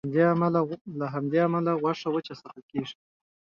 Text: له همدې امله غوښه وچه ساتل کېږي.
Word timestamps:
له 0.99 1.05
همدې 1.13 1.39
امله 1.47 1.71
غوښه 1.81 2.07
وچه 2.11 2.33
ساتل 2.41 2.63
کېږي. 2.71 2.95